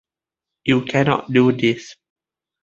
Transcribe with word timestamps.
You 0.65 0.83
cannot 0.85 1.31
do 1.31 1.51
this. 1.51 1.95